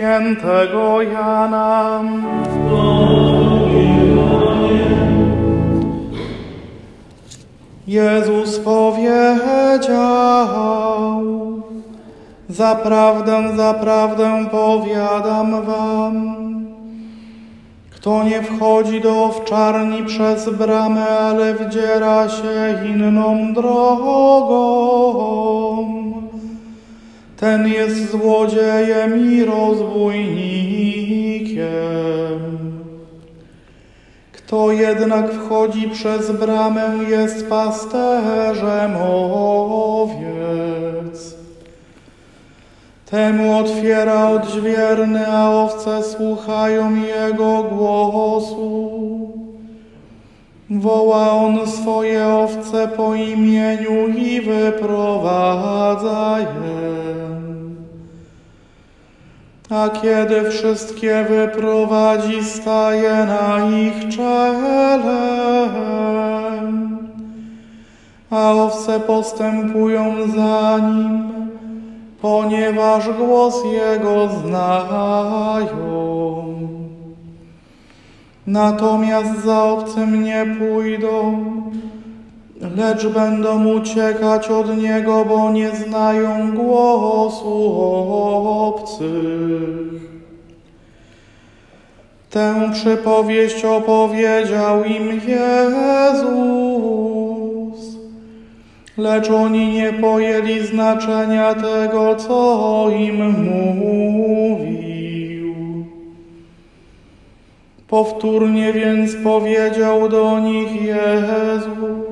Świętego 0.00 1.02
Jana. 1.02 2.02
Jezus 7.86 8.58
powiedział, 8.58 9.96
zaprawdę, 12.48 13.56
zaprawdę 13.56 14.46
powiadam 14.50 15.62
wam, 15.62 16.36
kto 17.90 18.24
nie 18.24 18.42
wchodzi 18.42 19.00
do 19.00 19.24
owczarni 19.24 20.04
przez 20.04 20.50
bramę, 20.50 21.08
ale 21.08 21.54
wdziera 21.54 22.28
się 22.28 22.74
inną 22.86 23.52
drogą, 23.52 24.60
ten 27.40 27.68
jest 27.68 28.10
złodziejem 28.10 29.32
i 29.32 29.44
rozbójnikiem. 29.44 30.40
Kto 34.32 34.72
jednak 34.72 35.32
wchodzi 35.32 35.90
przez 35.90 36.30
bramę, 36.30 36.90
jest 37.08 37.48
pasterzem 37.48 38.96
owiec. 39.72 41.36
Temu 43.10 43.56
otwiera 43.58 44.28
odźwierny, 44.28 45.26
a 45.28 45.50
owce 45.50 46.02
słuchają 46.02 46.94
jego 46.94 47.62
głosu. 47.62 48.90
Woła 50.70 51.30
on 51.30 51.66
swoje 51.66 52.26
owce 52.26 52.88
po 52.88 53.14
imieniu 53.14 54.08
i 54.08 54.40
wyprowadza 54.40 56.36
je. 56.40 57.09
A 59.70 59.88
kiedy 59.88 60.50
wszystkie 60.50 61.26
wyprowadzi, 61.28 62.44
staje 62.44 63.24
na 63.24 63.68
ich 63.78 64.16
czele. 64.16 65.68
A 68.30 68.52
owce 68.52 69.00
postępują 69.00 70.14
za 70.36 70.78
nim, 70.78 71.32
ponieważ 72.22 73.08
głos 73.08 73.64
jego 73.64 74.28
znają. 74.28 75.80
Natomiast 78.46 79.44
za 79.44 79.62
obcym 79.62 80.24
nie 80.24 80.56
pójdą, 80.58 81.44
lecz 82.60 83.06
będą 83.06 83.66
uciekać 83.66 84.48
od 84.48 84.76
niego, 84.76 85.24
bo 85.24 85.52
nie 85.52 85.70
znają 85.70 86.52
głosu 86.56 87.72
obcych. 88.66 90.00
Tę 92.30 92.70
przypowieść 92.72 93.64
opowiedział 93.64 94.84
im 94.84 95.20
Jezus, 95.28 96.20
lecz 98.96 99.30
oni 99.30 99.72
nie 99.72 99.92
pojęli 99.92 100.66
znaczenia 100.66 101.54
tego, 101.54 102.16
co 102.16 102.86
im 102.90 103.30
mówił. 103.78 105.54
Powtórnie 107.88 108.72
więc 108.72 109.16
powiedział 109.24 110.08
do 110.08 110.40
nich 110.40 110.82
Jezus, 110.82 112.09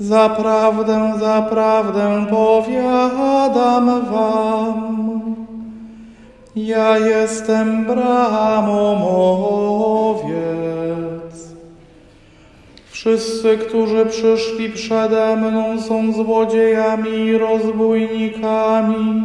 Zaprawdę, 0.00 1.12
zaprawdę 1.20 2.26
powiadam 2.30 4.04
wam, 4.10 5.34
ja 6.56 6.98
jestem 6.98 7.84
bramą 7.84 9.08
owiec. 10.10 11.56
Wszyscy, 12.90 13.58
którzy 13.58 14.06
przyszli 14.06 14.70
przede 14.70 15.36
mną, 15.36 15.80
są 15.80 16.12
złodziejami 16.12 17.10
i 17.10 17.38
rozbójnikami, 17.38 19.24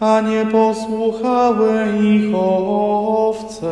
a 0.00 0.20
nie 0.20 0.46
posłuchały 0.46 1.84
ich 2.02 2.34
owce. 2.34 3.66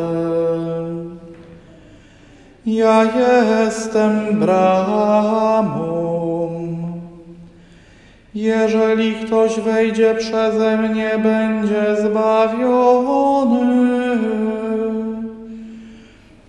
Ja 2.67 3.05
jestem 3.05 4.41
bramą. 4.41 5.95
Jeżeli 8.35 9.15
ktoś 9.15 9.61
wejdzie 9.61 10.15
przeze 10.15 10.77
mnie, 10.77 11.11
będzie 11.23 11.97
zbawiony. 12.03 13.65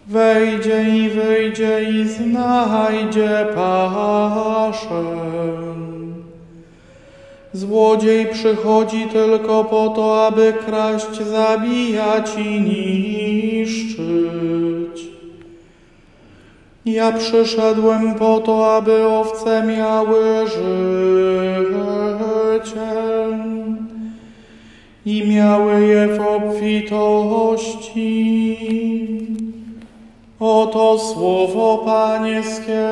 Wejdzie 0.07 0.83
i 0.83 1.09
wyjdzie 1.09 1.83
i 1.83 2.07
znajdzie 2.07 3.45
paszę. 3.55 5.03
Złodziej 7.53 8.25
przychodzi 8.25 9.05
tylko 9.05 9.63
po 9.63 9.89
to, 9.89 10.27
aby 10.27 10.53
kraść, 10.65 11.21
zabijać 11.21 12.31
i 12.37 12.61
niszczyć. 12.61 14.05
Ja 16.85 17.11
przyszedłem 17.11 18.15
po 18.15 18.39
to, 18.39 18.75
aby 18.75 19.07
owce 19.07 19.63
miały 19.63 20.47
życie 20.47 20.65
i 25.05 25.29
miały 25.29 25.85
je 25.85 26.07
w 26.07 26.21
obfitości. 26.21 27.97
Oto 30.39 30.99
słowo 30.99 31.77
Pańskie. 31.85 32.89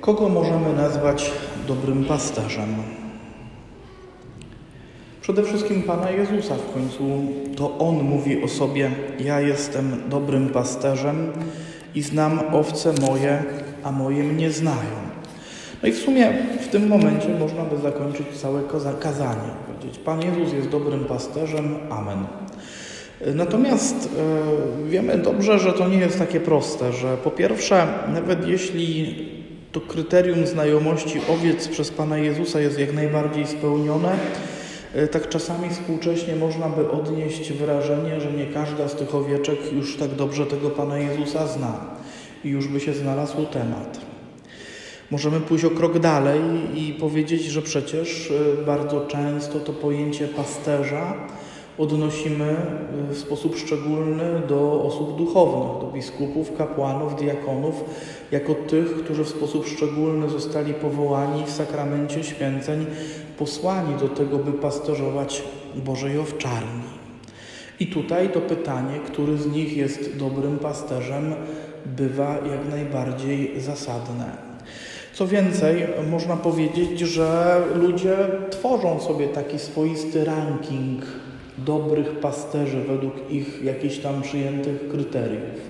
Kogo 0.00 0.28
możemy 0.28 0.72
nazwać 0.72 1.32
dobrym 1.68 2.04
pasterzem? 2.04 2.74
Przede 5.20 5.42
wszystkim 5.42 5.82
Pana 5.82 6.10
Jezusa 6.10 6.54
w 6.54 6.74
końcu 6.74 7.02
to 7.56 7.78
On 7.78 8.02
mówi 8.02 8.42
o 8.42 8.48
sobie: 8.48 8.90
Ja 9.20 9.40
jestem 9.40 10.02
dobrym 10.08 10.48
pasterzem 10.48 11.32
i 11.94 12.02
znam 12.02 12.40
owce 12.52 12.92
moje, 13.00 13.42
a 13.82 13.92
moje 13.92 14.22
mnie 14.22 14.50
znają. 14.50 14.98
No 15.82 15.88
i 15.88 15.92
w 15.92 15.98
sumie 15.98 16.32
w 16.60 16.68
tym 16.68 16.88
momencie 16.88 17.28
można 17.28 17.64
by 17.64 17.78
zakończyć 17.78 18.26
całe 18.28 18.62
kazanie. 19.00 19.50
Powiedzieć: 19.66 19.98
Pan 19.98 20.22
Jezus 20.22 20.52
jest 20.52 20.68
dobrym 20.68 21.04
pasterzem, 21.04 21.76
amen. 21.90 22.18
Natomiast 23.34 24.08
e, 24.84 24.88
wiemy 24.88 25.18
dobrze, 25.18 25.58
że 25.58 25.72
to 25.72 25.88
nie 25.88 25.98
jest 25.98 26.18
takie 26.18 26.40
proste, 26.40 26.92
że 26.92 27.16
po 27.16 27.30
pierwsze, 27.30 27.86
nawet 28.08 28.48
jeśli 28.48 29.37
to 29.72 29.80
kryterium 29.80 30.46
znajomości 30.46 31.20
owiec 31.30 31.68
przez 31.68 31.90
Pana 31.90 32.18
Jezusa 32.18 32.60
jest 32.60 32.78
jak 32.78 32.92
najbardziej 32.92 33.46
spełnione, 33.46 34.16
tak 35.10 35.28
czasami 35.28 35.70
współcześnie 35.70 36.36
można 36.36 36.68
by 36.68 36.90
odnieść 36.90 37.52
wrażenie, 37.52 38.20
że 38.20 38.32
nie 38.32 38.46
każda 38.46 38.88
z 38.88 38.94
tych 38.94 39.14
owieczek 39.14 39.72
już 39.72 39.96
tak 39.96 40.14
dobrze 40.14 40.46
tego 40.46 40.70
Pana 40.70 40.98
Jezusa 40.98 41.46
zna 41.46 41.80
i 42.44 42.48
już 42.48 42.68
by 42.68 42.80
się 42.80 42.94
znalazł 42.94 43.46
temat. 43.46 44.00
Możemy 45.10 45.40
pójść 45.40 45.64
o 45.64 45.70
krok 45.70 45.98
dalej 45.98 46.40
i 46.74 46.92
powiedzieć, 46.92 47.44
że 47.44 47.62
przecież 47.62 48.32
bardzo 48.66 49.06
często 49.06 49.60
to 49.60 49.72
pojęcie 49.72 50.28
pasterza 50.28 51.14
odnosimy 51.78 52.56
w 53.10 53.18
sposób 53.18 53.56
szczególny 53.56 54.42
do 54.48 54.82
osób 54.82 55.18
duchownych, 55.18 55.80
do 55.80 55.92
biskupów, 55.94 56.56
kapłanów, 56.56 57.16
diakonów, 57.16 57.84
jako 58.30 58.54
tych, 58.54 59.04
którzy 59.04 59.24
w 59.24 59.28
sposób 59.28 59.66
szczególny 59.66 60.28
zostali 60.28 60.74
powołani 60.74 61.44
w 61.44 61.50
sakramencie 61.50 62.24
święceń, 62.24 62.86
posłani 63.38 63.94
do 63.94 64.08
tego, 64.08 64.38
by 64.38 64.52
pasterzować 64.52 65.42
Bożej 65.84 66.18
owczarni. 66.18 66.82
I 67.80 67.86
tutaj 67.86 68.28
to 68.28 68.40
pytanie, 68.40 68.98
który 69.06 69.36
z 69.36 69.46
nich 69.46 69.76
jest 69.76 70.16
dobrym 70.16 70.58
pasterzem, 70.58 71.34
bywa 71.86 72.34
jak 72.34 72.70
najbardziej 72.70 73.60
zasadne. 73.60 74.48
Co 75.12 75.26
więcej, 75.26 75.86
można 76.10 76.36
powiedzieć, 76.36 77.00
że 77.00 77.60
ludzie 77.74 78.16
tworzą 78.50 79.00
sobie 79.00 79.28
taki 79.28 79.58
swoisty 79.58 80.24
ranking 80.24 81.02
dobrych 81.64 82.10
pasterzy 82.10 82.80
według 82.80 83.30
ich 83.30 83.62
jakichś 83.64 83.98
tam 83.98 84.22
przyjętych 84.22 84.88
kryteriów. 84.88 85.68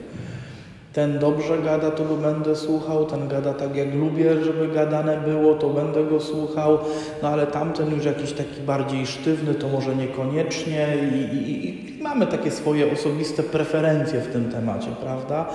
Ten 0.92 1.18
dobrze 1.18 1.58
gada, 1.58 1.90
to 1.90 2.04
go 2.04 2.14
będę 2.14 2.56
słuchał, 2.56 3.04
ten 3.04 3.28
gada 3.28 3.54
tak 3.54 3.76
jak 3.76 3.94
lubię, 3.94 4.44
żeby 4.44 4.68
gadane 4.68 5.20
było, 5.26 5.54
to 5.54 5.68
będę 5.68 6.04
go 6.04 6.20
słuchał, 6.20 6.78
no 7.22 7.28
ale 7.28 7.46
tamten 7.46 7.94
już 7.94 8.04
jakiś 8.04 8.32
taki 8.32 8.60
bardziej 8.60 9.06
sztywny, 9.06 9.54
to 9.54 9.68
może 9.68 9.96
niekoniecznie 9.96 10.88
i, 11.12 11.36
i, 11.36 11.68
i 11.68 12.02
mamy 12.02 12.26
takie 12.26 12.50
swoje 12.50 12.92
osobiste 12.92 13.42
preferencje 13.42 14.20
w 14.20 14.32
tym 14.32 14.44
temacie, 14.44 14.88
prawda? 15.02 15.46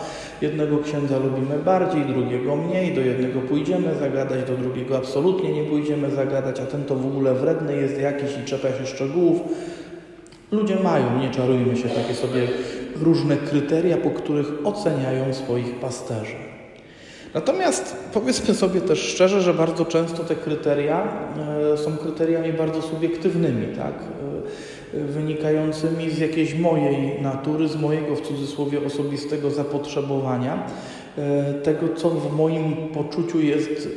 Jednego 0.42 0.78
księdza 0.78 1.18
lubimy 1.18 1.60
bardziej, 1.60 2.02
drugiego 2.02 2.56
mniej, 2.56 2.96
do 2.96 3.02
jednego 3.02 3.42
pójdziemy 3.42 3.96
zagadać, 3.96 4.44
do 4.48 4.58
drugiego 4.58 4.98
absolutnie 4.98 5.54
nie 5.54 5.64
pójdziemy 5.64 6.12
zagadać, 6.12 6.60
a 6.60 6.66
ten 6.66 6.84
to 6.84 6.96
w 6.96 7.06
ogóle 7.06 7.34
wredny 7.34 7.76
jest 7.76 8.02
jakiś 8.02 8.30
i 8.44 8.46
czepia 8.46 8.70
się 8.78 8.86
szczegółów. 8.86 9.42
Ludzie 10.54 10.76
mają, 10.76 11.20
nie 11.20 11.32
czarujmy 11.32 11.78
się, 11.78 11.90
takie 11.90 12.14
sobie 12.14 12.48
różne 13.02 13.38
kryteria, 13.38 13.98
po 13.98 14.10
których 14.10 14.48
oceniają 14.64 15.34
swoich 15.34 15.76
pasterzy. 15.76 16.36
Natomiast 17.34 17.96
powiedzmy 18.14 18.54
sobie 18.54 18.82
też 18.82 19.00
szczerze, 19.00 19.42
że 19.42 19.54
bardzo 19.54 19.86
często 19.86 20.24
te 20.24 20.36
kryteria 20.36 21.08
e, 21.74 21.78
są 21.78 21.98
kryteriami 21.98 22.54
bardzo 22.54 22.82
subiektywnymi, 22.82 23.76
tak? 23.78 23.94
E, 24.94 25.00
wynikającymi 25.00 26.10
z 26.10 26.18
jakiejś 26.18 26.56
mojej 26.56 27.22
natury, 27.22 27.68
z 27.68 27.76
mojego 27.76 28.16
w 28.16 28.22
cudzysłowie 28.22 28.86
osobistego 28.86 29.52
zapotrzebowania, 29.52 30.68
e, 31.18 31.54
tego 31.54 31.96
co 31.96 32.10
w 32.10 32.38
moim 32.38 32.76
poczuciu 32.94 33.42
jest 33.42 33.90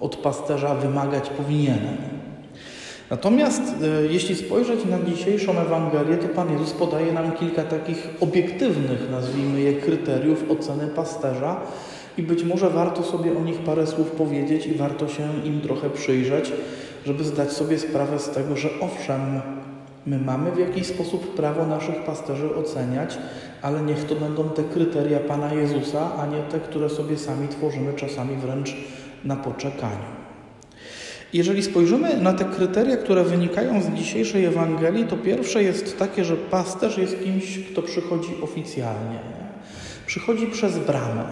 od 0.00 0.16
pasterza 0.16 0.74
wymagać 0.74 1.30
powinienem. 1.30 2.13
Natomiast 3.14 3.62
jeśli 4.10 4.34
spojrzeć 4.34 4.84
na 4.84 5.02
dzisiejszą 5.02 5.52
Ewangelię, 5.60 6.16
to 6.16 6.28
Pan 6.28 6.52
Jezus 6.52 6.72
podaje 6.72 7.12
nam 7.12 7.32
kilka 7.32 7.62
takich 7.62 8.08
obiektywnych, 8.20 9.10
nazwijmy 9.10 9.60
je, 9.60 9.72
kryteriów 9.72 10.44
oceny 10.50 10.86
pasterza, 10.86 11.60
i 12.18 12.22
być 12.22 12.44
może 12.44 12.70
warto 12.70 13.02
sobie 13.02 13.38
o 13.38 13.40
nich 13.40 13.58
parę 13.58 13.86
słów 13.86 14.10
powiedzieć 14.10 14.66
i 14.66 14.74
warto 14.74 15.08
się 15.08 15.22
im 15.44 15.60
trochę 15.60 15.90
przyjrzeć, 15.90 16.52
żeby 17.06 17.24
zdać 17.24 17.52
sobie 17.52 17.78
sprawę 17.78 18.18
z 18.18 18.30
tego, 18.30 18.56
że 18.56 18.68
owszem, 18.80 19.40
my 20.06 20.18
mamy 20.18 20.52
w 20.52 20.58
jakiś 20.58 20.86
sposób 20.86 21.34
prawo 21.34 21.66
naszych 21.66 22.04
pasterzy 22.04 22.54
oceniać, 22.54 23.18
ale 23.62 23.82
niech 23.82 24.04
to 24.04 24.14
będą 24.14 24.48
te 24.48 24.64
kryteria 24.64 25.20
Pana 25.20 25.54
Jezusa, 25.54 26.10
a 26.18 26.26
nie 26.26 26.42
te, 26.42 26.60
które 26.60 26.90
sobie 26.90 27.18
sami 27.18 27.48
tworzymy, 27.48 27.92
czasami 27.92 28.36
wręcz 28.36 28.76
na 29.24 29.36
poczekaniu. 29.36 30.23
Jeżeli 31.34 31.62
spojrzymy 31.62 32.20
na 32.20 32.32
te 32.32 32.44
kryteria, 32.44 32.96
które 32.96 33.24
wynikają 33.24 33.82
z 33.82 33.88
dzisiejszej 33.88 34.44
Ewangelii, 34.44 35.04
to 35.04 35.16
pierwsze 35.16 35.62
jest 35.62 35.98
takie, 35.98 36.24
że 36.24 36.36
pasterz 36.36 36.98
jest 36.98 37.24
kimś, 37.24 37.58
kto 37.58 37.82
przychodzi 37.82 38.28
oficjalnie. 38.42 39.18
Przychodzi 40.06 40.46
przez 40.46 40.78
bramę. 40.78 41.24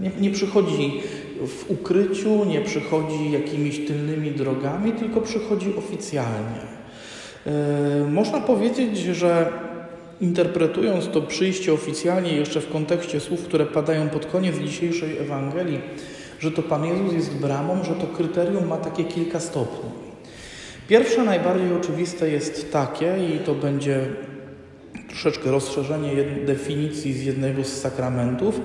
Nie, 0.00 0.10
nie 0.20 0.30
przychodzi 0.30 1.00
w 1.46 1.70
ukryciu, 1.70 2.44
nie 2.44 2.60
przychodzi 2.60 3.30
jakimiś 3.32 3.78
tylnymi 3.78 4.30
drogami, 4.30 4.92
tylko 4.92 5.20
przychodzi 5.20 5.76
oficjalnie. 5.76 6.60
Yy, 7.46 7.52
można 8.10 8.40
powiedzieć, 8.40 8.98
że 8.98 9.52
interpretując 10.20 11.08
to 11.08 11.22
przyjście 11.22 11.72
oficjalnie 11.72 12.32
jeszcze 12.32 12.60
w 12.60 12.72
kontekście 12.72 13.20
słów, 13.20 13.44
które 13.44 13.66
padają 13.66 14.08
pod 14.08 14.26
koniec 14.26 14.58
dzisiejszej 14.58 15.18
Ewangelii, 15.18 15.78
że 16.42 16.50
to 16.50 16.62
Pan 16.62 16.84
Jezus 16.84 17.12
jest 17.12 17.34
bramą, 17.34 17.84
że 17.84 17.94
to 17.94 18.06
kryterium 18.06 18.66
ma 18.66 18.76
takie 18.76 19.04
kilka 19.04 19.40
stopni. 19.40 19.90
Pierwsze, 20.88 21.24
najbardziej 21.24 21.72
oczywiste 21.72 22.30
jest 22.30 22.72
takie, 22.72 23.16
i 23.34 23.38
to 23.38 23.54
będzie 23.54 24.06
troszeczkę 25.08 25.50
rozszerzenie 25.50 26.10
definicji 26.46 27.12
z 27.12 27.22
jednego 27.22 27.64
z 27.64 27.80
sakramentów, 27.80 28.60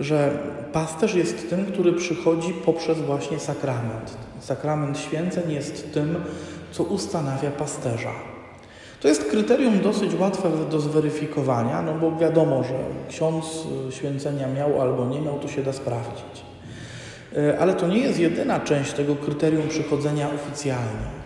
że 0.00 0.38
pasterz 0.72 1.14
jest 1.14 1.50
tym, 1.50 1.66
który 1.66 1.92
przychodzi 1.92 2.52
poprzez 2.64 3.00
właśnie 3.00 3.38
sakrament. 3.38 4.16
Sakrament 4.40 4.98
święceń 4.98 5.52
jest 5.52 5.94
tym, 5.94 6.14
co 6.70 6.82
ustanawia 6.82 7.50
pasterza. 7.50 8.12
To 9.00 9.08
jest 9.08 9.24
kryterium 9.24 9.80
dosyć 9.80 10.14
łatwe 10.14 10.50
do 10.70 10.80
zweryfikowania, 10.80 11.82
no 11.82 11.94
bo 11.94 12.16
wiadomo, 12.16 12.64
że 12.64 12.74
ksiądz 13.08 13.44
y, 13.88 13.92
święcenia 13.92 14.48
miał 14.48 14.82
albo 14.82 15.06
nie 15.06 15.20
miał, 15.20 15.38
to 15.38 15.48
się 15.48 15.62
da 15.62 15.72
sprawdzić. 15.72 16.47
Y, 17.36 17.58
ale 17.58 17.74
to 17.74 17.88
nie 17.88 17.98
jest 17.98 18.18
jedyna 18.18 18.60
część 18.60 18.92
tego 18.92 19.16
kryterium 19.16 19.68
przychodzenia 19.68 20.28
oficjalnie. 20.34 21.18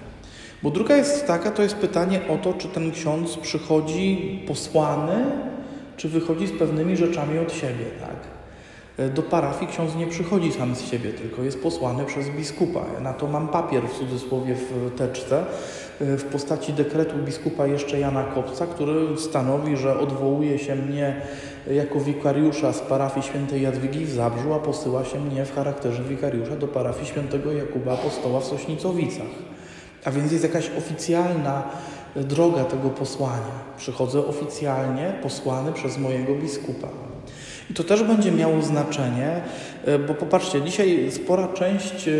Bo 0.62 0.70
druga 0.70 0.96
jest 0.96 1.26
taka, 1.26 1.50
to 1.50 1.62
jest 1.62 1.74
pytanie 1.74 2.20
o 2.28 2.36
to, 2.36 2.54
czy 2.54 2.68
ten 2.68 2.92
ksiądz 2.92 3.36
przychodzi 3.36 4.40
posłany, 4.46 5.24
czy 5.96 6.08
wychodzi 6.08 6.46
z 6.46 6.52
pewnymi 6.52 6.96
rzeczami 6.96 7.38
od 7.38 7.52
siebie, 7.52 7.84
tak? 8.00 8.41
E, 8.98 9.08
do 9.08 9.22
parafii 9.22 9.70
ksiądz 9.70 9.96
nie 9.96 10.06
przychodzi 10.06 10.52
sam 10.52 10.74
z 10.74 10.90
siebie, 10.90 11.12
tylko 11.12 11.42
jest 11.42 11.62
posłany 11.62 12.04
przez 12.04 12.28
biskupa. 12.28 12.80
Ja 12.94 13.00
na 13.00 13.12
to 13.12 13.26
mam 13.26 13.48
papier 13.48 13.82
w 13.82 13.98
cudzysłowie 13.98 14.54
w 14.54 14.94
teczce 14.96 15.44
e, 16.00 16.16
w 16.16 16.24
postaci 16.24 16.72
dekretu 16.72 17.16
biskupa 17.18 17.66
jeszcze 17.66 18.00
Jana 18.00 18.24
Kopca, 18.24 18.66
który 18.66 19.18
stanowi, 19.18 19.76
że 19.76 19.98
odwołuje 19.98 20.58
się 20.58 20.76
mnie 20.76 21.20
jako 21.70 22.00
wikariusza 22.00 22.72
z 22.72 22.80
parafii 22.80 23.26
świętej 23.26 23.62
Jadwigi 23.62 24.04
w 24.04 24.10
Zabrzu, 24.10 24.54
a 24.54 24.58
posyła 24.58 25.04
się 25.04 25.20
mnie 25.20 25.44
w 25.44 25.54
charakterze 25.54 26.02
wikariusza 26.02 26.56
do 26.56 26.68
parafii 26.68 27.06
świętego 27.06 27.52
Jakuba 27.52 27.92
Apostoła 27.92 28.40
w 28.40 28.44
Sośnicowicach. 28.44 29.26
A 30.04 30.10
więc 30.10 30.32
jest 30.32 30.44
jakaś 30.44 30.70
oficjalna 30.78 31.62
droga 32.16 32.64
tego 32.64 32.90
posłania. 32.90 33.72
Przychodzę 33.76 34.26
oficjalnie 34.26 35.12
posłany 35.22 35.72
przez 35.72 35.98
mojego 35.98 36.34
biskupa. 36.34 36.88
I 37.70 37.74
to 37.74 37.84
też 37.84 38.02
będzie 38.02 38.32
miało 38.32 38.62
znaczenie, 38.62 39.40
e, 39.84 39.98
bo 39.98 40.14
popatrzcie, 40.14 40.62
dzisiaj 40.62 41.08
spora 41.10 41.48
część, 41.48 42.08
e, 42.08 42.12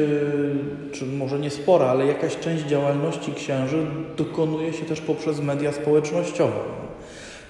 czy 0.93 1.06
może 1.06 1.39
nie 1.39 1.50
spora, 1.50 1.87
ale 1.87 2.06
jakaś 2.06 2.39
część 2.39 2.65
działalności 2.65 3.33
księży 3.33 3.87
dokonuje 4.17 4.73
się 4.73 4.85
też 4.85 5.00
poprzez 5.00 5.41
media 5.41 5.73
społecznościowe. 5.73 6.61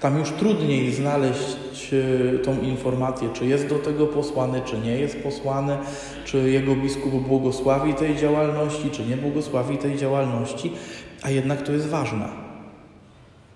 Tam 0.01 0.19
już 0.19 0.31
trudniej 0.31 0.91
znaleźć 0.91 1.93
e, 1.93 2.39
tą 2.39 2.61
informację, 2.61 3.29
czy 3.33 3.45
jest 3.45 3.67
do 3.67 3.75
tego 3.75 4.07
posłany, 4.07 4.61
czy 4.65 4.77
nie 4.77 4.97
jest 4.97 5.23
posłany, 5.23 5.77
czy 6.25 6.49
jego 6.49 6.75
biskup 6.75 7.13
błogosławi 7.27 7.93
tej 7.93 8.15
działalności, 8.15 8.89
czy 8.89 9.05
nie 9.05 9.17
błogosławi 9.17 9.77
tej 9.77 9.97
działalności, 9.97 10.73
a 11.21 11.29
jednak 11.29 11.61
to 11.61 11.71
jest 11.71 11.87
ważne. 11.87 12.42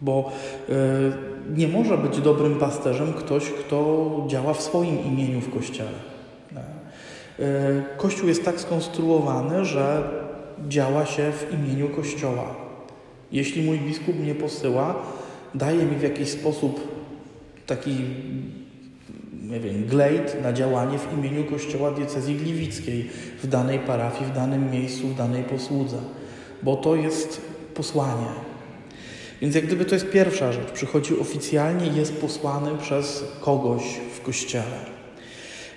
Bo 0.01 0.31
nie 1.55 1.67
może 1.67 1.97
być 1.97 2.21
dobrym 2.21 2.55
pasterzem 2.55 3.13
ktoś, 3.13 3.49
kto 3.49 4.11
działa 4.27 4.53
w 4.53 4.61
swoim 4.61 5.03
imieniu 5.03 5.41
w 5.41 5.53
kościele. 5.53 6.17
E, 7.39 7.97
Kościół 7.97 8.27
jest 8.27 8.45
tak 8.45 8.59
skonstruowany, 8.59 9.65
że 9.65 10.09
działa 10.67 11.05
się 11.05 11.31
w 11.31 11.53
imieniu 11.53 11.89
Kościoła. 11.89 12.55
Jeśli 13.31 13.63
mój 13.63 13.79
biskup 13.79 14.19
mnie 14.19 14.35
posyła, 14.35 14.95
daje 15.55 15.85
mi 15.85 15.95
w 15.95 16.01
jakiś 16.01 16.29
sposób 16.29 16.88
taki, 17.67 17.95
nie 19.50 19.59
wiem, 19.59 19.85
glejt 19.85 20.43
na 20.43 20.53
działanie 20.53 21.00
w 21.00 21.13
imieniu 21.17 21.43
Kościoła 21.43 21.91
diecezji 21.91 22.36
gliwickiej 22.36 23.10
w 23.43 23.48
danej 23.48 23.79
parafii, 23.79 24.31
w 24.31 24.36
danym 24.36 24.72
miejscu, 24.72 25.07
w 25.07 25.15
danej 25.15 25.43
posłudze, 25.43 25.98
bo 26.63 26.75
to 26.75 26.95
jest 26.95 27.41
posłanie. 27.74 28.47
Więc 29.41 29.56
jak 29.56 29.65
gdyby 29.65 29.86
to 29.86 29.96
jest 29.96 30.10
pierwsza 30.10 30.51
rzecz. 30.51 30.72
Przychodzi 30.72 31.20
oficjalnie, 31.20 31.88
jest 31.88 32.22
posłany 32.22 32.77
przez 32.77 33.24
kogoś 33.41 33.84
w 34.15 34.22
kościele. 34.22 34.98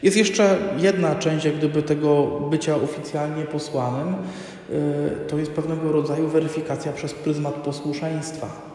Jest 0.03 0.17
jeszcze 0.17 0.59
jedna 0.79 1.15
część, 1.15 1.45
jak 1.45 1.57
gdyby 1.57 1.83
tego 1.83 2.27
bycia 2.51 2.77
oficjalnie 2.77 3.45
posłanym, 3.45 4.15
y, 4.15 5.29
to 5.29 5.39
jest 5.39 5.51
pewnego 5.51 5.93
rodzaju 5.93 6.29
weryfikacja 6.29 6.93
przez 6.93 7.15
pryzmat 7.15 7.55
posłuszeństwa. 7.55 8.71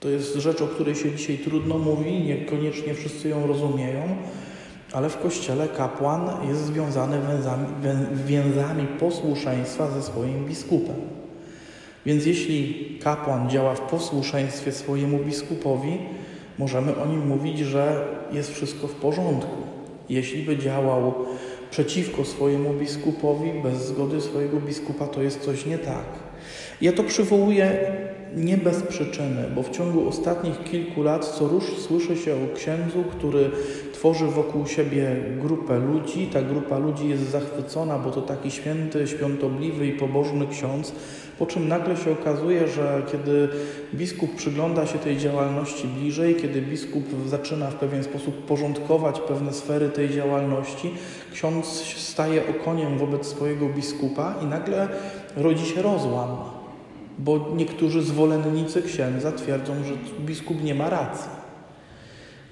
To 0.00 0.08
jest 0.08 0.34
rzecz, 0.34 0.62
o 0.62 0.66
której 0.66 0.94
się 0.94 1.12
dzisiaj 1.12 1.38
trudno 1.38 1.78
mówi, 1.78 2.20
niekoniecznie 2.20 2.94
wszyscy 2.94 3.28
ją 3.28 3.46
rozumieją, 3.46 4.16
ale 4.92 5.10
w 5.10 5.18
kościele 5.18 5.68
kapłan 5.68 6.48
jest 6.48 6.64
związany 6.64 7.20
więzami, 7.28 7.66
więzami 8.26 8.86
posłuszeństwa 8.86 9.90
ze 9.90 10.02
swoim 10.02 10.46
biskupem. 10.46 11.17
Więc 12.06 12.26
jeśli 12.26 12.88
kapłan 13.02 13.50
działa 13.50 13.74
w 13.74 13.80
posłuszeństwie 13.80 14.72
swojemu 14.72 15.18
biskupowi, 15.18 15.98
możemy 16.58 16.96
o 16.96 17.06
nim 17.06 17.26
mówić, 17.26 17.58
że 17.58 18.04
jest 18.32 18.54
wszystko 18.54 18.86
w 18.88 18.94
porządku. 18.94 19.56
Jeśli 20.08 20.42
by 20.42 20.58
działał 20.58 21.14
przeciwko 21.70 22.24
swojemu 22.24 22.74
biskupowi, 22.74 23.50
bez 23.62 23.86
zgody 23.86 24.20
swojego 24.20 24.60
biskupa, 24.60 25.06
to 25.06 25.22
jest 25.22 25.40
coś 25.40 25.66
nie 25.66 25.78
tak. 25.78 26.06
Ja 26.80 26.92
to 26.92 27.02
przywołuję 27.02 27.78
nie 28.36 28.56
bez 28.56 28.82
przyczyny, 28.82 29.44
bo 29.54 29.62
w 29.62 29.70
ciągu 29.70 30.08
ostatnich 30.08 30.64
kilku 30.64 31.02
lat 31.02 31.24
co 31.24 31.48
rusz 31.48 31.64
słyszy 31.64 32.16
się 32.16 32.34
o 32.34 32.56
księdzu, 32.56 33.04
który 33.10 33.50
tworzy 33.98 34.26
wokół 34.26 34.66
siebie 34.66 35.16
grupę 35.40 35.78
ludzi. 35.78 36.26
Ta 36.26 36.42
grupa 36.42 36.78
ludzi 36.78 37.08
jest 37.08 37.30
zachwycona, 37.30 37.98
bo 37.98 38.10
to 38.10 38.22
taki 38.22 38.50
święty, 38.50 39.06
świątobliwy 39.06 39.86
i 39.86 39.92
pobożny 39.92 40.46
ksiądz, 40.46 40.92
po 41.38 41.46
czym 41.46 41.68
nagle 41.68 41.96
się 41.96 42.12
okazuje, 42.12 42.68
że 42.68 43.02
kiedy 43.12 43.48
biskup 43.94 44.34
przygląda 44.36 44.86
się 44.86 44.98
tej 44.98 45.16
działalności 45.16 45.88
bliżej, 45.88 46.34
kiedy 46.34 46.62
biskup 46.62 47.04
zaczyna 47.26 47.70
w 47.70 47.74
pewien 47.74 48.04
sposób 48.04 48.46
porządkować 48.46 49.20
pewne 49.20 49.52
sfery 49.52 49.88
tej 49.88 50.10
działalności, 50.10 50.90
ksiądz 51.32 51.66
staje 51.96 52.42
okoniem 52.50 52.98
wobec 52.98 53.26
swojego 53.26 53.66
biskupa 53.68 54.34
i 54.42 54.46
nagle 54.46 54.88
rodzi 55.36 55.66
się 55.66 55.82
rozłam. 55.82 56.36
bo 57.18 57.48
niektórzy 57.56 58.02
zwolennicy 58.02 58.82
księdza 58.82 59.32
twierdzą, 59.32 59.72
że 59.84 59.94
biskup 60.20 60.62
nie 60.62 60.74
ma 60.74 60.90
racji. 60.90 61.37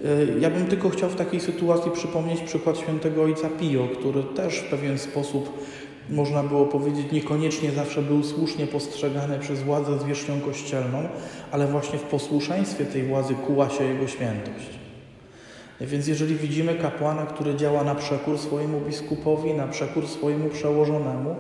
E, 0.05 0.39
ja 0.41 0.51
bym 0.51 0.67
tylko 0.67 0.91
chciał 0.91 1.11
w 1.11 1.17
takiej 1.17 1.41
sytuacji 1.41 1.91
przypomnieć 1.91 2.41
przykład 2.41 2.79
świętego 2.79 3.23
ojca 3.23 3.49
Pio, 3.49 3.89
który 4.01 4.23
też 4.23 4.59
w 4.59 4.71
pewien 4.71 4.99
sposób, 4.99 5.53
można 6.11 6.43
było 6.43 6.67
powiedzieć, 6.67 7.13
niekoniecznie 7.13 7.71
zawsze 7.71 8.03
był 8.03 8.25
słusznie 8.25 8.67
postrzegany 8.67 9.39
przez 9.39 9.63
władzę 9.63 9.99
zwierzchnią 9.99 10.41
kościelną, 10.41 11.09
ale 11.51 11.67
właśnie 11.67 11.99
w 11.99 12.03
posłuszeństwie 12.03 12.85
tej 12.85 13.03
władzy 13.03 13.35
kuła 13.35 13.71
się 13.71 13.85
jego 13.85 14.07
świętość. 14.07 14.71
Więc 15.81 16.07
jeżeli 16.07 16.37
widzimy 16.37 16.75
kapłana, 16.75 17.27
który 17.27 17.55
działa 17.55 17.85
na 17.85 17.95
przekór 17.95 18.39
swojemu 18.39 18.81
biskupowi, 18.81 19.55
na 19.55 19.69
przekór 19.69 20.07
swojemu 20.07 20.49
przełożonemu, 20.49 21.37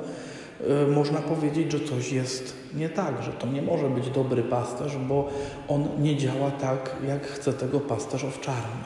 można 0.95 1.19
powiedzieć, 1.19 1.73
że 1.73 1.81
coś 1.81 2.13
jest 2.13 2.57
nie 2.75 2.89
tak, 2.89 3.23
że 3.23 3.33
to 3.33 3.47
nie 3.47 3.63
może 3.63 3.89
być 3.89 4.11
dobry 4.11 4.43
pasterz, 4.43 4.97
bo 4.97 5.29
on 5.69 5.89
nie 5.99 6.17
działa 6.17 6.51
tak, 6.51 6.97
jak 7.09 7.27
chce 7.27 7.53
tego 7.53 7.81
pasterz 7.81 8.25
owczarni. 8.25 8.85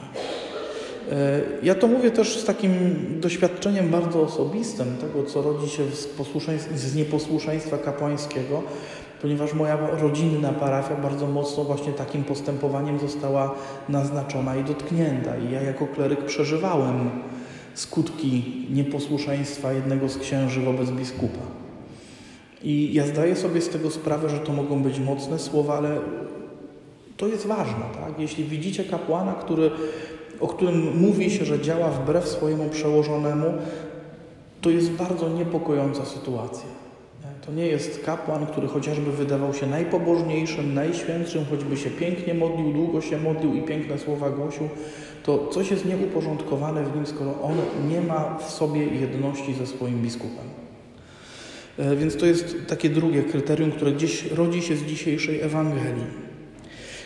Y, 1.11 1.65
ja 1.65 1.75
to 1.75 1.87
mówię 1.87 2.11
też 2.11 2.39
z 2.39 2.45
takim 2.45 2.71
doświadczeniem 3.19 3.89
bardzo 3.89 4.21
osobistym 4.21 4.97
tego, 4.97 5.23
co 5.23 5.41
rodzi 5.41 5.69
się 5.69 5.83
z, 5.91 6.07
z 6.75 6.95
nieposłuszeństwa 6.95 7.77
kapłańskiego, 7.77 8.63
ponieważ 9.21 9.53
moja 9.53 9.77
rodzinna 10.01 10.53
parafia 10.53 10.95
bardzo 10.95 11.27
mocno 11.27 11.63
właśnie 11.63 11.93
takim 11.93 12.23
postępowaniem 12.23 12.99
została 12.99 13.55
naznaczona 13.89 14.55
i 14.55 14.63
dotknięta. 14.63 15.37
I 15.37 15.51
ja 15.51 15.61
jako 15.61 15.87
kleryk 15.87 16.25
przeżywałem 16.25 17.09
skutki 17.73 18.67
nieposłuszeństwa 18.69 19.73
jednego 19.73 20.09
z 20.09 20.17
księży 20.17 20.61
wobec 20.61 20.89
biskupa. 20.89 21.60
I 22.63 22.93
ja 22.93 23.07
zdaję 23.07 23.35
sobie 23.35 23.61
z 23.61 23.69
tego 23.69 23.91
sprawę, 23.91 24.29
że 24.29 24.39
to 24.39 24.53
mogą 24.53 24.83
być 24.83 24.99
mocne 24.99 25.39
słowa, 25.39 25.77
ale 25.77 25.97
to 27.17 27.27
jest 27.27 27.47
ważne. 27.47 27.85
Tak? 27.93 28.19
Jeśli 28.19 28.43
widzicie 28.43 28.83
kapłana, 28.83 29.33
który, 29.33 29.71
o 30.39 30.47
którym 30.47 30.97
mówi 30.97 31.31
się, 31.31 31.45
że 31.45 31.59
działa 31.59 31.89
wbrew 31.89 32.27
swojemu 32.27 32.69
przełożonemu, 32.69 33.53
to 34.61 34.69
jest 34.69 34.91
bardzo 34.91 35.29
niepokojąca 35.29 36.05
sytuacja. 36.05 36.81
To 37.45 37.51
nie 37.51 37.67
jest 37.67 38.03
kapłan, 38.05 38.45
który 38.45 38.67
chociażby 38.67 39.11
wydawał 39.11 39.53
się 39.53 39.67
najpobożniejszym, 39.67 40.73
najświętszym, 40.73 41.45
choćby 41.49 41.77
się 41.77 41.89
pięknie 41.89 42.33
modlił, 42.33 42.73
długo 42.73 43.01
się 43.01 43.17
modlił 43.17 43.53
i 43.53 43.61
piękne 43.61 43.99
słowa 43.99 44.29
głosił, 44.29 44.69
to 45.23 45.47
coś 45.47 45.71
jest 45.71 45.85
nieuporządkowane 45.85 46.83
w 46.83 46.95
nim, 46.95 47.05
skoro 47.05 47.41
on 47.41 47.55
nie 47.89 48.01
ma 48.01 48.37
w 48.37 48.51
sobie 48.51 48.85
jedności 48.85 49.53
ze 49.53 49.67
swoim 49.67 50.01
biskupem. 50.01 50.60
E, 51.81 51.95
więc 51.95 52.17
to 52.17 52.25
jest 52.25 52.55
takie 52.67 52.89
drugie 52.89 53.23
kryterium, 53.23 53.71
które 53.71 53.91
gdzieś 53.91 54.31
rodzi 54.31 54.61
się 54.61 54.75
z 54.75 54.83
dzisiejszej 54.83 55.41
Ewangelii. 55.41 56.05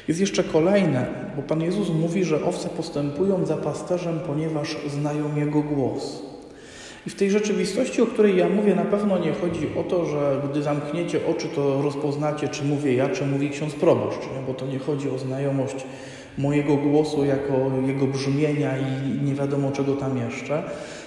Jest 0.07 0.19
jeszcze 0.19 0.43
kolejne, 0.43 1.05
bo 1.35 1.41
Pan 1.41 1.61
Jezus 1.61 1.89
mówi, 1.89 2.23
że 2.23 2.43
owce 2.43 2.69
postępują 2.69 3.45
za 3.45 3.57
pasterzem, 3.57 4.19
ponieważ 4.27 4.77
znają 4.87 5.35
Jego 5.35 5.61
głos. 5.61 6.23
I 7.07 7.09
w 7.09 7.15
tej 7.15 7.31
rzeczywistości, 7.31 8.01
o 8.01 8.05
której 8.05 8.37
ja 8.37 8.49
mówię, 8.49 8.75
na 8.75 8.85
pewno 8.85 9.17
nie 9.17 9.33
chodzi 9.33 9.67
o 9.79 9.83
to, 9.83 10.05
że 10.05 10.41
gdy 10.51 10.63
zamkniecie 10.63 11.19
oczy, 11.27 11.47
to 11.55 11.81
rozpoznacie, 11.81 12.47
czy 12.47 12.63
mówię 12.63 12.93
ja, 12.93 13.09
czy 13.09 13.25
mówi 13.25 13.49
ksiądz 13.49 13.73
proboszcz, 13.73 14.21
nie? 14.21 14.47
bo 14.47 14.53
to 14.53 14.67
nie 14.67 14.79
chodzi 14.79 15.09
o 15.09 15.17
znajomość 15.17 15.75
mojego 16.37 16.75
głosu 16.75 17.25
jako 17.25 17.53
jego 17.87 18.07
brzmienia 18.07 18.71
i 18.77 19.21
nie 19.25 19.35
wiadomo 19.35 19.71
czego 19.71 19.93
tam 19.93 20.17
jeszcze, 20.17 20.63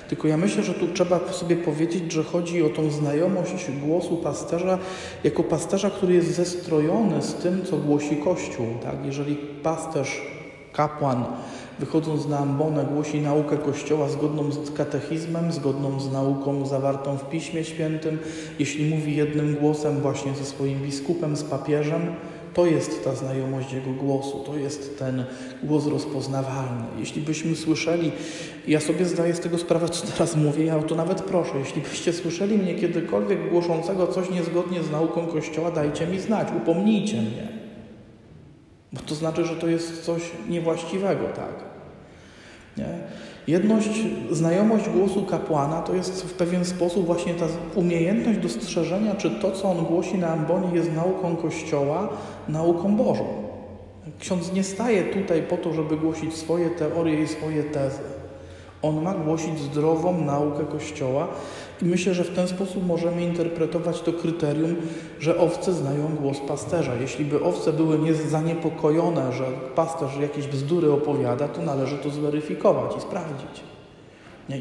tylko 0.09 0.29
ja 0.29 0.37
myślę, 0.37 0.63
że 0.63 0.75
tu 0.75 0.89
trzeba 0.89 1.21
sobie 1.33 1.57
powiedzieć, 1.57 2.13
że 2.13 2.25
chodzi 2.25 2.63
o 2.63 2.69
tą 2.69 2.91
znajomość 2.91 3.71
głosu 3.87 4.17
pasterza 4.17 4.79
jako 5.25 5.43
pasterza, 5.43 5.91
który 5.91 6.15
jest 6.15 6.35
zestrojony 6.35 7.23
z 7.23 7.35
tym, 7.35 7.65
co 7.65 7.77
głosi 7.77 8.17
Kościół. 8.17 8.67
Tak? 8.83 8.97
Jeżeli 9.05 9.37
pasterz, 9.63 10.23
kapłan, 10.73 11.25
wychodząc 11.79 12.29
na 12.29 12.39
ambonę, 12.39 12.87
głosi 12.95 13.21
naukę 13.21 13.57
Kościoła 13.57 14.09
zgodną 14.09 14.53
z 14.53 14.71
katechizmem, 14.71 15.53
zgodną 15.53 16.01
z 16.01 16.13
nauką 16.13 16.67
zawartą 16.67 17.17
w 17.17 17.29
Piśmie 17.29 17.65
Świętym, 17.65 18.19
jeśli 18.59 18.91
mówi 18.91 19.17
jednym 19.17 19.55
głosem 19.55 20.01
właśnie 20.01 20.35
ze 20.35 20.45
swoim 20.45 20.79
biskupem, 20.79 21.37
z 21.37 21.43
papieżem, 21.43 22.15
to 22.55 22.67
jest 22.67 23.05
ta 23.05 23.15
znajomość 23.15 23.73
Jego 23.73 23.91
głosu, 23.91 24.45
to 24.47 24.57
jest 24.57 24.99
ten 24.99 25.25
głos 25.63 25.87
rozpoznawalny. 25.87 26.85
Jeśli 26.99 27.23
byśmy 27.23 27.57
słyszeli, 27.57 28.13
ja 28.69 28.81
sobie 28.81 29.05
zdaję 29.05 29.35
z 29.35 29.41
tego 29.41 29.59
sprawę, 29.59 29.89
co 29.89 30.07
teraz 30.07 30.37
mówię, 30.37 30.65
ja 30.65 30.77
o 30.77 30.83
to 30.83 30.95
nawet 30.95 31.23
proszę, 31.23 31.53
jeśli 31.59 31.83
byście 31.83 32.13
słyszeli 32.13 32.59
mnie 32.59 32.75
kiedykolwiek 32.75 33.51
głoszącego 33.51 34.07
coś 34.07 34.31
niezgodnie 34.31 34.83
z 34.83 34.91
nauką 34.91 35.27
Kościoła, 35.27 35.71
dajcie 35.71 36.07
mi 36.07 36.21
znać, 36.21 36.49
upomnijcie 36.63 37.17
mnie. 37.17 37.49
Bo 38.93 39.01
to 39.01 39.15
znaczy, 39.15 39.45
że 39.45 39.57
to 39.57 39.69
jest 39.69 40.05
coś 40.05 40.23
niewłaściwego, 40.49 41.25
tak? 41.25 41.55
Nie? 42.77 42.99
Jedność, 43.49 43.91
znajomość 44.31 44.89
głosu 44.89 45.23
kapłana 45.23 45.83
to 45.83 45.95
jest 45.95 46.23
w 46.23 46.33
pewien 46.33 46.65
sposób 46.65 47.07
właśnie 47.07 47.35
ta 47.35 47.47
umiejętność 47.75 48.39
dostrzeżenia, 48.39 49.15
czy 49.15 49.31
to, 49.31 49.53
co 49.53 49.71
on 49.71 49.85
głosi 49.85 50.19
na 50.19 50.29
ambonie, 50.29 50.69
jest 50.75 50.93
nauką 50.93 51.37
Kościoła, 51.37 52.09
nauką 52.49 52.97
Bożą. 52.97 53.25
Ksiądz 54.19 54.53
nie 54.53 54.65
staje 54.65 55.05
tutaj 55.05 55.43
po 55.43 55.57
to, 55.57 55.73
żeby 55.73 55.97
głosić 55.97 56.35
swoje 56.37 56.71
teorie 56.71 57.23
i 57.23 57.29
swoje 57.29 57.63
tezy. 57.63 57.99
On 58.83 59.03
ma 59.03 59.15
głosić 59.15 59.61
zdrową 59.61 60.21
naukę 60.25 60.65
Kościoła 60.65 61.29
i 61.83 61.85
myślę, 61.85 62.15
że 62.15 62.25
w 62.25 62.35
ten 62.35 62.49
sposób 62.49 62.87
możemy 62.87 63.23
interpretować 63.23 64.01
to 64.01 64.13
kryterium, 64.13 64.77
że 65.21 65.39
owce 65.39 65.73
znają 65.73 66.17
głos 66.21 66.39
pasterza. 66.49 66.95
Jeśli 66.95 67.25
by 67.25 67.43
owce 67.43 67.73
były 67.73 67.99
niezaniepokojone, 67.99 69.33
że 69.33 69.45
pasterz 69.75 70.17
jakieś 70.17 70.47
bzdury 70.47 70.93
opowiada, 70.93 71.49
to 71.49 71.63
należy 71.63 71.99
to 71.99 72.11
zweryfikować 72.11 72.97
i 72.97 73.01
sprawdzić. 73.01 73.63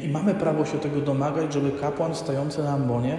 I 0.04 0.08
mamy 0.08 0.34
prawo 0.34 0.64
się 0.64 0.78
tego 0.78 1.00
domagać, 1.00 1.52
żeby 1.52 1.70
kapłan 1.70 2.14
stający 2.14 2.62
na 2.62 2.72
ambonie 2.72 3.18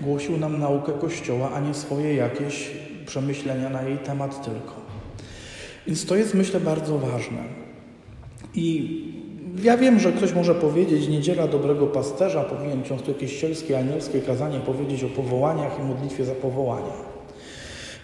głosił 0.00 0.38
nam 0.38 0.58
naukę 0.58 0.92
Kościoła, 0.92 1.50
a 1.54 1.60
nie 1.60 1.74
swoje 1.74 2.14
jakieś 2.14 2.70
przemyślenia 3.06 3.70
na 3.70 3.82
jej 3.82 3.98
temat 3.98 4.44
tylko. 4.44 4.74
Więc 5.86 6.06
to 6.06 6.16
jest, 6.16 6.34
myślę, 6.34 6.60
bardzo 6.60 6.98
ważne. 6.98 7.38
I 8.54 9.19
ja 9.62 9.76
wiem, 9.76 10.00
że 10.00 10.12
ktoś 10.12 10.34
może 10.34 10.54
powiedzieć, 10.54 11.08
niedziela 11.08 11.46
dobrego 11.46 11.86
pasterza, 11.86 12.44
powinien 12.44 12.82
ksiądz 12.82 13.02
tu 13.02 13.10
jakieś 13.10 13.40
sielskie, 13.40 13.78
anielskie 13.78 14.20
kazanie 14.20 14.60
powiedzieć 14.60 15.04
o 15.04 15.08
powołaniach 15.08 15.78
i 15.80 15.82
modlitwie 15.82 16.24
za 16.24 16.34
powołania. 16.34 17.10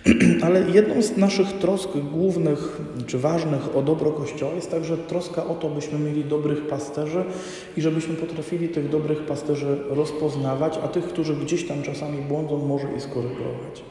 Ale 0.47 0.71
jedną 0.71 1.03
z 1.03 1.17
naszych 1.17 1.53
trosk 1.53 1.91
głównych 2.13 2.81
czy 3.07 3.19
ważnych 3.19 3.77
o 3.77 3.83
dobro 3.83 4.11
Kościoła 4.11 4.53
jest 4.53 4.71
także 4.71 4.99
troska 4.99 5.47
o 5.47 5.55
to, 5.55 5.69
byśmy 5.69 5.99
mieli 5.99 6.25
dobrych 6.25 6.67
pasterzy 6.67 7.25
i 7.77 7.83
żebyśmy 7.83 8.15
potrafili 8.15 8.69
tych 8.69 8.91
dobrych 8.91 9.23
pasterzy 9.23 9.79
rozpoznawać, 9.89 10.79
a 10.85 10.89
tych, 10.89 11.05
którzy 11.05 11.35
gdzieś 11.37 11.67
tam 11.67 11.83
czasami 11.83 12.23
błądzą, 12.23 12.67
może 12.67 12.89
i 12.97 13.01
skorygować. 13.01 13.85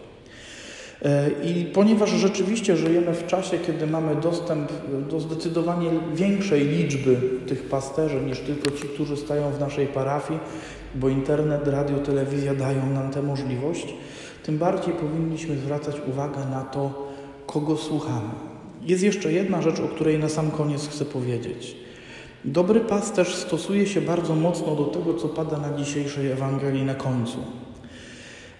E, 1.05 1.29
I 1.43 1.65
ponieważ 1.65 2.09
rzeczywiście 2.09 2.77
żyjemy 2.77 3.13
w 3.13 3.27
czasie, 3.27 3.57
kiedy 3.57 3.87
mamy 3.87 4.15
dostęp 4.15 4.71
do 5.09 5.19
zdecydowanie 5.19 5.89
większej 6.15 6.67
liczby 6.67 7.17
tych 7.47 7.69
pasterzy 7.69 8.21
niż 8.21 8.39
tylko 8.39 8.71
ci, 8.71 8.87
którzy 8.87 9.17
stają 9.17 9.51
w 9.51 9.59
naszej 9.59 9.87
parafii, 9.87 10.39
bo 10.95 11.09
internet, 11.09 11.67
radio, 11.67 11.97
telewizja 11.97 12.55
dają 12.55 12.89
nam 12.89 13.11
tę 13.11 13.21
możliwość, 13.21 13.93
tym 14.43 14.57
bardziej 14.57 14.93
powinniśmy 14.93 15.57
zwracać 15.57 15.95
uwagę 16.07 16.39
na 16.51 16.61
to, 16.61 17.11
kogo 17.47 17.77
słuchamy. 17.77 18.29
Jest 18.81 19.03
jeszcze 19.03 19.33
jedna 19.33 19.61
rzecz, 19.61 19.79
o 19.79 19.87
której 19.87 20.19
na 20.19 20.29
sam 20.29 20.51
koniec 20.51 20.87
chcę 20.87 21.05
powiedzieć. 21.05 21.75
Dobry 22.45 22.79
pasterz 22.79 23.35
stosuje 23.35 23.87
się 23.87 24.01
bardzo 24.01 24.35
mocno 24.35 24.75
do 24.75 24.83
tego, 24.83 25.13
co 25.13 25.29
pada 25.29 25.57
na 25.57 25.77
dzisiejszej 25.77 26.31
Ewangelii 26.31 26.83
na 26.83 26.95
końcu. 26.95 27.37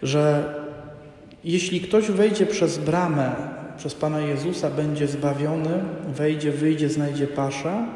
Że 0.04 0.54
jeśli 1.46 1.82
ktoś 1.82 2.12
wejdzie 2.12 2.46
przez 2.46 2.78
bramę, 2.78 3.36
przez 3.78 3.96
Pana 3.96 4.20
Jezusa, 4.20 4.70
będzie 4.70 5.08
zbawiony, 5.08 5.84
wejdzie, 6.08 6.52
wyjdzie, 6.52 6.90
znajdzie 6.90 7.28
pasza 7.28 7.88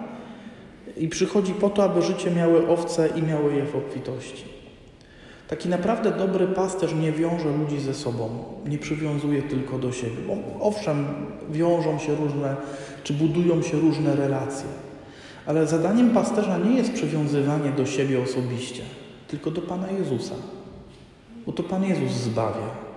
i 0.97 1.07
przychodzi 1.07 1.53
po 1.53 1.69
to, 1.69 1.83
aby 1.83 2.01
życie 2.01 2.31
miały 2.31 2.67
owce 2.67 3.09
i 3.15 3.21
miały 3.21 3.53
je 3.53 3.65
w 3.65 3.75
obfitości. 3.75 4.43
Taki 5.47 5.69
naprawdę 5.69 6.11
dobry 6.11 6.47
pasterz 6.47 6.93
nie 6.93 7.11
wiąże 7.11 7.57
ludzi 7.57 7.79
ze 7.79 7.93
sobą, 7.93 8.29
nie 8.65 8.77
przywiązuje 8.77 9.41
tylko 9.41 9.79
do 9.79 9.91
siebie. 9.91 10.17
Owszem, 10.59 11.05
wiążą 11.51 11.99
się 11.99 12.15
różne, 12.15 12.55
czy 13.03 13.13
budują 13.13 13.61
się 13.61 13.79
różne 13.79 14.15
relacje, 14.15 14.67
ale 15.45 15.67
zadaniem 15.67 16.09
pasterza 16.09 16.57
nie 16.57 16.77
jest 16.77 16.93
przywiązywanie 16.93 17.71
do 17.71 17.85
siebie 17.85 18.21
osobiście, 18.21 18.83
tylko 19.27 19.51
do 19.51 19.61
Pana 19.61 19.91
Jezusa, 19.91 20.35
bo 21.45 21.51
to 21.51 21.63
Pan 21.63 21.83
Jezus 21.83 22.11
zbawia. 22.11 22.88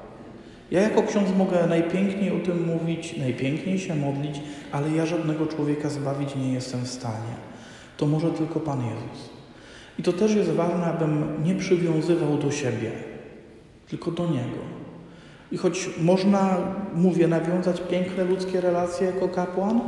Ja 0.72 0.80
jako 0.80 1.02
ksiądz 1.02 1.28
mogę 1.38 1.66
najpiękniej 1.66 2.30
o 2.30 2.38
tym 2.38 2.66
mówić, 2.66 3.16
najpiękniej 3.16 3.78
się 3.78 3.94
modlić, 3.94 4.40
ale 4.72 4.90
ja 4.90 5.06
żadnego 5.06 5.46
człowieka 5.46 5.88
zbawić 5.88 6.36
nie 6.36 6.52
jestem 6.52 6.80
w 6.80 6.88
stanie. 6.88 7.34
To 7.96 8.06
może 8.06 8.30
tylko 8.30 8.60
Pan 8.60 8.80
Jezus. 8.80 9.30
I 9.98 10.02
to 10.02 10.12
też 10.12 10.34
jest 10.34 10.50
ważne, 10.50 10.84
abym 10.84 11.44
nie 11.44 11.54
przywiązywał 11.54 12.38
do 12.38 12.50
siebie, 12.50 12.90
tylko 13.88 14.10
do 14.10 14.26
Niego. 14.26 14.62
I 15.52 15.56
choć 15.56 15.90
można, 16.00 16.58
mówię, 16.94 17.28
nawiązać 17.28 17.80
piękne 17.80 18.24
ludzkie 18.24 18.60
relacje 18.60 19.06
jako 19.06 19.28
kapłan, 19.28 19.80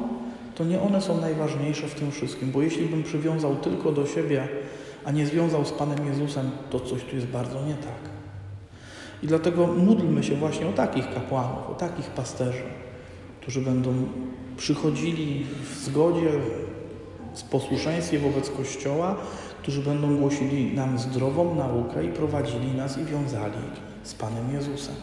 to 0.54 0.64
nie 0.64 0.80
one 0.80 1.00
są 1.00 1.20
najważniejsze 1.20 1.88
w 1.88 1.94
tym 1.94 2.10
wszystkim, 2.10 2.50
bo 2.50 2.62
jeśli 2.62 2.86
bym 2.86 3.02
przywiązał 3.02 3.56
tylko 3.56 3.92
do 3.92 4.06
siebie, 4.06 4.48
a 5.04 5.10
nie 5.10 5.26
związał 5.26 5.64
z 5.64 5.72
Panem 5.72 6.06
Jezusem, 6.06 6.50
to 6.70 6.80
coś 6.80 7.02
tu 7.04 7.16
jest 7.16 7.28
bardzo 7.28 7.66
nie 7.66 7.74
tak. 7.74 8.23
I 9.24 9.26
dlatego 9.26 9.66
módlmy 9.66 10.22
się 10.22 10.36
właśnie 10.36 10.66
o 10.66 10.72
takich 10.72 11.14
kapłanów, 11.14 11.70
o 11.70 11.74
takich 11.74 12.06
pasterzy, 12.06 12.62
którzy 13.40 13.60
będą 13.60 13.94
przychodzili 14.56 15.46
w 15.62 15.84
zgodzie, 15.84 16.30
z 17.34 17.42
posłuszeństwie 17.42 18.18
wobec 18.18 18.50
Kościoła, 18.50 19.16
którzy 19.62 19.82
będą 19.82 20.16
głosili 20.16 20.74
nam 20.74 20.98
zdrową 20.98 21.54
naukę 21.54 22.04
i 22.04 22.08
prowadzili 22.08 22.72
nas 22.72 22.98
i 22.98 23.04
wiązali 23.04 23.58
z 24.02 24.14
Panem 24.14 24.54
Jezusem. 24.54 24.94